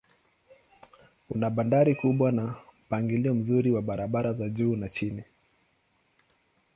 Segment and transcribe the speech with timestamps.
[1.29, 2.55] Una bandari kubwa na
[2.87, 5.23] mpangilio mzuri wa barabara za juu na chini.